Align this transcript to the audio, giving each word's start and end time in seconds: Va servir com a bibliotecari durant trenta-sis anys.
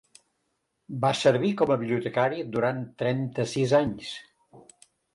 Va 1.03 1.11
servir 1.19 1.51
com 1.61 1.75
a 1.75 1.77
bibliotecari 1.83 2.49
durant 2.57 2.83
trenta-sis 3.05 3.79
anys. 3.85 4.15